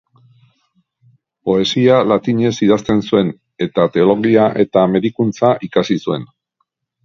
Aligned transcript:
Poesia 1.49 1.97
latinez 2.13 2.53
idazten 2.69 3.03
zuen 3.11 3.31
eta 3.69 3.87
teologia 3.99 4.49
eta 4.67 4.89
medikuntza 4.99 5.57
ikasi 5.73 6.03
zuen. 6.09 6.31